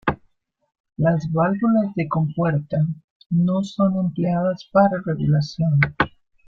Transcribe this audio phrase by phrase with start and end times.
[0.97, 2.79] Las válvulas de compuerta
[3.29, 5.79] no son empleadas para regulación.